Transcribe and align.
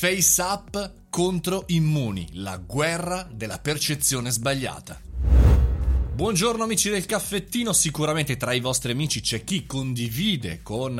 Face 0.00 0.40
Up 0.40 0.92
contro 1.10 1.64
Immuni, 1.66 2.26
la 2.32 2.56
guerra 2.56 3.28
della 3.30 3.58
percezione 3.58 4.30
sbagliata. 4.30 4.98
Buongiorno 6.14 6.64
amici 6.64 6.88
del 6.88 7.04
caffettino, 7.04 7.74
sicuramente 7.74 8.38
tra 8.38 8.54
i 8.54 8.60
vostri 8.60 8.92
amici 8.92 9.20
c'è 9.20 9.44
chi 9.44 9.66
condivide 9.66 10.60
con 10.62 10.98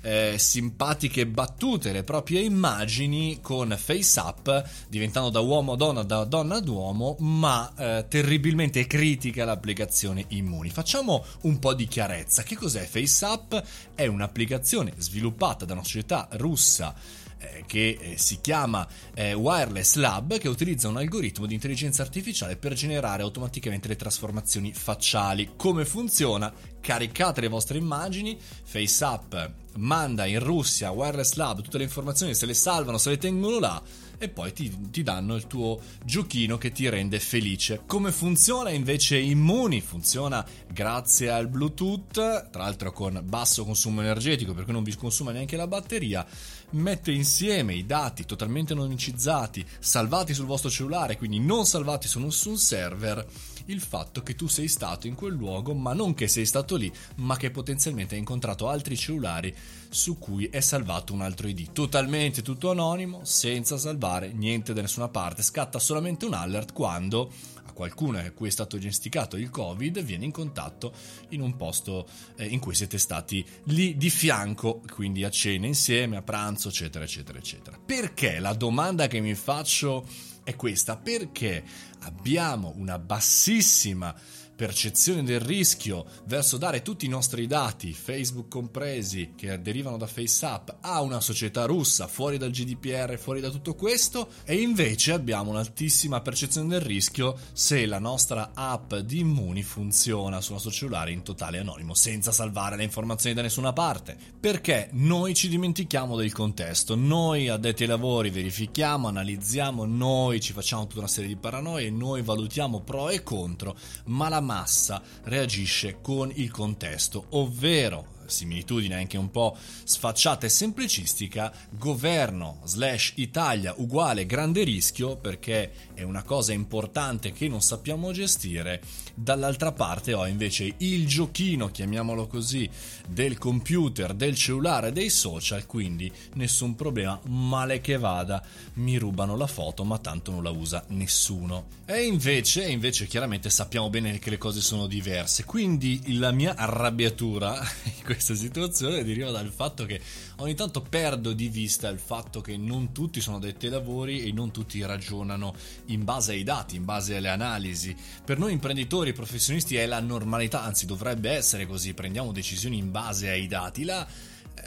eh, 0.00 0.34
simpatiche 0.38 1.26
battute 1.26 1.92
le 1.92 2.04
proprie 2.04 2.40
immagini 2.40 3.40
con 3.42 3.76
face 3.78 4.18
up, 4.18 4.70
diventando 4.88 5.28
da 5.28 5.40
uomo 5.40 5.72
a 5.72 5.76
donna, 5.76 6.02
da 6.02 6.24
donna 6.24 6.56
ad 6.56 6.68
uomo, 6.68 7.16
ma 7.18 7.70
eh, 7.76 8.06
terribilmente 8.08 8.86
critica 8.86 9.44
l'applicazione 9.44 10.24
Immuni. 10.28 10.70
Facciamo 10.70 11.22
un 11.42 11.58
po' 11.58 11.74
di 11.74 11.86
chiarezza. 11.86 12.42
Che 12.44 12.56
cos'è 12.56 12.86
face 12.86 13.24
up? 13.26 13.62
È 13.94 14.06
un'applicazione 14.06 14.94
sviluppata 14.96 15.66
da 15.66 15.74
una 15.74 15.84
società 15.84 16.28
russa 16.32 16.94
eh, 17.38 17.64
che 17.66 17.98
eh, 18.00 18.18
si 18.18 18.40
chiama 18.40 18.86
eh, 19.14 19.32
Wireless 19.32 19.94
Lab, 19.94 20.38
che 20.38 20.48
utilizza 20.48 20.88
un 20.88 20.96
algoritmo 20.96 21.46
di 21.46 21.54
intelligenza 21.54 22.02
artificiale 22.02 22.56
per 22.56 22.74
generare 22.74 23.22
automaticamente 23.22 23.88
le 23.88 23.96
trasformazioni 23.96 24.72
facciali. 24.72 25.50
Come 25.56 25.84
funziona? 25.84 26.52
Caricate 26.80 27.40
le 27.40 27.48
vostre 27.48 27.78
immagini, 27.78 28.38
FaceApp 28.64 29.34
manda 29.78 30.26
in 30.26 30.40
Russia 30.40 30.90
Wireless 30.90 31.34
Lab 31.34 31.62
tutte 31.62 31.78
le 31.78 31.84
informazioni, 31.84 32.34
se 32.34 32.46
le 32.46 32.54
salvano, 32.54 32.98
se 32.98 33.10
le 33.10 33.18
tengono 33.18 33.58
là 33.58 33.82
e 34.18 34.28
poi 34.28 34.52
ti, 34.52 34.90
ti, 34.90 35.02
danno 35.02 35.36
il 35.36 35.46
tuo 35.46 35.80
giochino 36.04 36.58
che 36.58 36.72
ti 36.72 36.88
rende 36.88 37.20
felice. 37.20 37.82
Come 37.86 38.10
funziona 38.10 38.70
invece 38.70 39.18
Immuni? 39.18 39.80
Funziona 39.80 40.44
grazie 40.70 41.30
al 41.30 41.48
Bluetooth, 41.48 42.12
tra 42.50 42.62
l'altro 42.62 42.92
con 42.92 43.22
basso 43.24 43.64
consumo 43.64 44.00
energetico 44.00 44.54
perché 44.54 44.72
non 44.72 44.82
vi 44.82 44.94
consuma 44.96 45.30
neanche 45.30 45.56
la 45.56 45.66
batteria. 45.66 46.26
Mette 46.70 47.12
insieme 47.12 47.74
i 47.74 47.86
dati 47.86 48.26
totalmente 48.26 48.74
anonimizzati, 48.74 49.64
salvati 49.78 50.34
sul 50.34 50.46
vostro 50.46 50.68
cellulare, 50.68 51.16
quindi 51.16 51.38
non 51.38 51.64
salvati 51.64 52.08
su 52.08 52.18
nessun 52.20 52.58
server, 52.58 53.26
il 53.66 53.80
fatto 53.80 54.22
che 54.22 54.34
tu 54.34 54.48
sei 54.48 54.68
stato 54.68 55.06
in 55.06 55.14
quel 55.14 55.34
luogo, 55.34 55.74
ma 55.74 55.92
non 55.92 56.14
che 56.14 56.28
sei 56.28 56.44
stato 56.44 56.76
lì, 56.76 56.92
ma 57.16 57.36
che 57.36 57.50
potenzialmente 57.50 58.14
hai 58.14 58.20
incontrato 58.20 58.68
altri 58.68 58.96
cellulari 58.96 59.54
su 59.90 60.18
cui 60.18 60.46
è 60.46 60.60
salvato 60.60 61.12
un 61.12 61.22
altro 61.22 61.48
ID. 61.48 61.72
Totalmente 61.72 62.42
tutto 62.42 62.70
anonimo, 62.70 63.20
senza 63.24 63.78
salvare 63.78 64.07
niente 64.32 64.72
da 64.72 64.80
nessuna 64.80 65.08
parte. 65.08 65.42
Scatta 65.42 65.78
solamente 65.78 66.24
un 66.24 66.34
alert 66.34 66.72
quando 66.72 67.30
a 67.64 67.72
qualcuno 67.72 68.18
a 68.18 68.30
cui 68.30 68.48
è 68.48 68.50
stato 68.50 68.78
gesticato 68.78 69.36
il 69.36 69.50
Covid 69.50 70.02
viene 70.02 70.24
in 70.24 70.32
contatto 70.32 70.92
in 71.30 71.42
un 71.42 71.56
posto 71.56 72.06
eh, 72.36 72.46
in 72.46 72.58
cui 72.58 72.74
siete 72.74 72.98
stati 72.98 73.44
lì 73.64 73.96
di 73.96 74.10
fianco, 74.10 74.80
quindi 74.92 75.24
a 75.24 75.30
cena 75.30 75.66
insieme, 75.66 76.16
a 76.16 76.22
pranzo, 76.22 76.68
eccetera, 76.68 77.04
eccetera, 77.04 77.38
eccetera. 77.38 77.78
Perché 77.84 78.38
la 78.38 78.54
domanda 78.54 79.06
che 79.06 79.20
mi 79.20 79.34
faccio 79.34 80.06
è 80.48 80.56
questa, 80.56 80.96
perché 80.96 81.62
abbiamo 82.00 82.72
una 82.76 82.98
bassissima 82.98 84.14
percezione 84.58 85.22
del 85.22 85.38
rischio 85.38 86.04
verso 86.24 86.56
dare 86.56 86.82
tutti 86.82 87.06
i 87.06 87.08
nostri 87.08 87.46
dati, 87.46 87.92
Facebook 87.92 88.48
compresi, 88.48 89.34
che 89.36 89.62
derivano 89.62 89.96
da 89.96 90.08
FaceApp, 90.08 90.70
a 90.80 91.00
una 91.00 91.20
società 91.20 91.64
russa 91.64 92.08
fuori 92.08 92.38
dal 92.38 92.50
GDPR, 92.50 93.16
fuori 93.18 93.40
da 93.40 93.50
tutto 93.50 93.76
questo, 93.76 94.30
e 94.42 94.56
invece 94.56 95.12
abbiamo 95.12 95.50
un'altissima 95.50 96.20
percezione 96.22 96.66
del 96.66 96.80
rischio 96.80 97.38
se 97.52 97.86
la 97.86 98.00
nostra 98.00 98.50
app 98.52 98.96
di 98.96 99.20
Immuni 99.20 99.62
funziona 99.62 100.40
sul 100.40 100.54
nostro 100.54 100.72
cellulare 100.72 101.12
in 101.12 101.22
totale 101.22 101.58
anonimo, 101.58 101.94
senza 101.94 102.32
salvare 102.32 102.74
le 102.74 102.82
informazioni 102.82 103.36
da 103.36 103.42
nessuna 103.42 103.72
parte. 103.72 104.16
Perché 104.40 104.88
noi 104.94 105.34
ci 105.34 105.48
dimentichiamo 105.48 106.16
del 106.16 106.32
contesto, 106.32 106.96
noi 106.96 107.48
addetti 107.48 107.84
ai 107.84 107.90
lavori 107.90 108.30
verifichiamo, 108.30 109.06
analizziamo, 109.06 109.84
noi 109.84 110.37
ci 110.40 110.52
facciamo 110.52 110.86
tutta 110.86 111.00
una 111.00 111.08
serie 111.08 111.28
di 111.28 111.36
paranoie, 111.36 111.90
noi 111.90 112.22
valutiamo 112.22 112.80
pro 112.80 113.08
e 113.08 113.22
contro, 113.22 113.76
ma 114.06 114.28
la 114.28 114.40
massa 114.40 115.02
reagisce 115.24 116.00
con 116.00 116.30
il 116.34 116.50
contesto, 116.50 117.26
ovvero 117.30 118.17
similitudine 118.28 118.94
anche 118.94 119.16
un 119.16 119.30
po' 119.30 119.56
sfacciata 119.84 120.46
e 120.46 120.50
semplicistica, 120.50 121.52
governo 121.70 122.60
slash 122.64 123.14
Italia 123.16 123.74
uguale 123.76 124.26
grande 124.26 124.62
rischio 124.64 125.16
perché 125.16 125.72
è 125.94 126.02
una 126.02 126.22
cosa 126.22 126.52
importante 126.52 127.32
che 127.32 127.48
non 127.48 127.60
sappiamo 127.60 128.12
gestire, 128.12 128.80
dall'altra 129.14 129.72
parte 129.72 130.14
ho 130.14 130.26
invece 130.26 130.74
il 130.78 131.06
giochino, 131.06 131.70
chiamiamolo 131.70 132.26
così, 132.26 132.68
del 133.08 133.38
computer, 133.38 134.14
del 134.14 134.36
cellulare, 134.36 134.92
dei 134.92 135.10
social, 135.10 135.66
quindi 135.66 136.10
nessun 136.34 136.74
problema, 136.74 137.20
male 137.24 137.80
che 137.80 137.98
vada, 137.98 138.42
mi 138.74 138.96
rubano 138.96 139.36
la 139.36 139.46
foto 139.46 139.84
ma 139.84 139.98
tanto 139.98 140.30
non 140.30 140.42
la 140.42 140.50
usa 140.50 140.84
nessuno. 140.88 141.66
E 141.84 142.04
invece, 142.04 142.68
invece 142.68 143.06
chiaramente 143.06 143.50
sappiamo 143.50 143.90
bene 143.90 144.18
che 144.18 144.30
le 144.30 144.38
cose 144.38 144.60
sono 144.60 144.86
diverse, 144.86 145.44
quindi 145.44 146.16
la 146.18 146.30
mia 146.30 146.54
arrabbiatura 146.54 147.58
in 147.84 148.02
questa 148.18 148.34
situazione 148.34 149.04
deriva 149.04 149.30
dal 149.30 149.50
fatto 149.50 149.86
che 149.86 150.00
ogni 150.38 150.54
tanto 150.54 150.82
perdo 150.82 151.32
di 151.32 151.48
vista 151.48 151.88
il 151.88 152.00
fatto 152.00 152.40
che 152.40 152.56
non 152.56 152.90
tutti 152.92 153.20
sono 153.20 153.36
addetti 153.36 153.66
ai 153.66 153.72
lavori 153.72 154.24
e 154.24 154.32
non 154.32 154.50
tutti 154.50 154.82
ragionano 154.84 155.54
in 155.86 156.02
base 156.02 156.32
ai 156.32 156.42
dati, 156.42 156.74
in 156.74 156.84
base 156.84 157.16
alle 157.16 157.28
analisi. 157.28 157.94
Per 158.24 158.38
noi 158.38 158.52
imprenditori 158.52 159.10
e 159.10 159.12
professionisti 159.12 159.76
è 159.76 159.86
la 159.86 160.00
normalità, 160.00 160.62
anzi 160.64 160.84
dovrebbe 160.84 161.30
essere 161.30 161.66
così, 161.66 161.94
prendiamo 161.94 162.32
decisioni 162.32 162.76
in 162.78 162.90
base 162.90 163.28
ai 163.28 163.46
dati. 163.46 163.84
La 163.84 164.06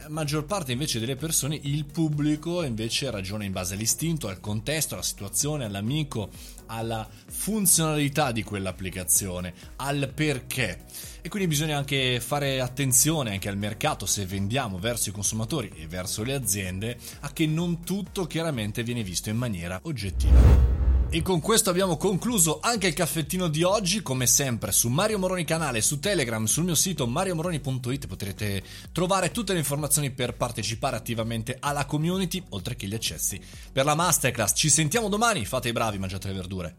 maggior 0.08 0.46
parte 0.46 0.72
invece 0.72 1.00
delle 1.00 1.16
persone, 1.16 1.60
il 1.64 1.86
pubblico 1.86 2.64
invece 2.64 3.10
ragiona 3.12 3.44
in 3.44 3.52
base 3.52 3.74
all'istinto, 3.74 4.28
al 4.28 4.40
contesto, 4.40 4.94
alla 4.94 5.04
situazione, 5.04 5.66
all'amico, 5.66 6.30
alla 6.68 7.08
funzionalità 7.28 8.32
di 8.32 8.44
quell'applicazione, 8.44 9.54
al 9.78 10.12
perché. 10.14 10.86
E 11.22 11.30
quindi 11.30 11.48
bisogna 11.48 11.78
anche 11.78 12.20
fare 12.20 12.62
attenzione 12.62 13.32
anche 13.32 13.50
al 13.50 13.58
mercato 13.58 14.06
se 14.06 14.26
vendiamo 14.26 14.80
verso 14.80 15.10
i 15.10 15.14
consumatori 15.14 15.72
e 15.76 15.88
verso 15.88 16.24
le 16.24 16.34
aziende 16.34 16.98
a 17.22 17.32
che 17.32 17.46
non 17.46 17.84
tutto 17.84 18.26
chiaramente 18.26 18.84
viene 18.84 19.04
visto 19.04 19.30
in 19.30 19.38
maniera 19.38 19.80
oggettiva. 19.84 20.71
E 21.14 21.22
con 21.24 21.42
questo 21.42 21.70
abbiamo 21.70 21.98
concluso 21.98 22.60
anche 22.62 22.88
il 22.88 22.94
caffettino 22.94 23.50
di 23.50 23.64
oggi, 23.64 24.02
come 24.02 24.26
sempre 24.26 24.72
su 24.72 24.88
Mario 24.88 25.20
Moroni 25.20 25.44
canale, 25.44 25.82
su 25.82 26.00
Telegram, 26.00 26.46
sul 26.46 26.64
mio 26.64 26.74
sito 26.74 27.06
mariomoroni.it 27.06 28.08
potrete 28.08 28.64
trovare 28.94 29.30
tutte 29.32 29.52
le 29.52 29.60
informazioni 29.60 30.12
per 30.12 30.38
partecipare 30.38 30.96
attivamente 30.96 31.58
alla 31.60 31.86
community, 31.86 32.42
oltre 32.52 32.78
che 32.78 32.88
gli 32.88 32.94
accessi 32.94 33.42
per 33.74 33.84
la 33.84 33.94
masterclass. 33.94 34.54
Ci 34.56 34.70
sentiamo 34.70 35.10
domani, 35.10 35.44
fate 35.44 35.68
i 35.68 35.74
bravi, 35.74 35.98
mangiate 35.98 36.30
le 36.30 36.34
verdure. 36.34 36.76